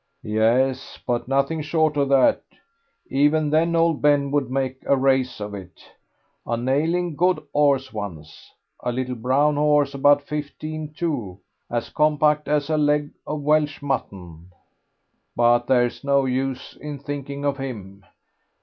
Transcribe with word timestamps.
"Yes, 0.23 0.97
but 1.05 1.27
nothing 1.27 1.61
short 1.61 1.95
of 1.95 2.09
that. 2.09 2.41
Even 3.11 3.51
then 3.51 3.75
old 3.75 4.01
Ben 4.01 4.31
would 4.31 4.49
make 4.49 4.81
a 4.87 4.97
race 4.97 5.39
of 5.39 5.53
it. 5.53 5.79
A 6.43 6.57
nailing 6.57 7.15
good 7.15 7.39
horse 7.53 7.93
once. 7.93 8.51
A 8.79 8.91
little 8.91 9.13
brown 9.13 9.57
horse 9.57 9.93
about 9.93 10.23
fifteen 10.23 10.91
two, 10.91 11.37
as 11.69 11.89
compact 11.89 12.47
as 12.47 12.67
a 12.71 12.77
leg 12.77 13.11
of 13.27 13.41
Welsh 13.43 13.83
mutton.... 13.83 14.51
But 15.35 15.67
there's 15.67 16.03
no 16.03 16.25
use 16.25 16.75
in 16.77 16.97
thinking 16.97 17.45
of 17.45 17.59
him. 17.59 18.03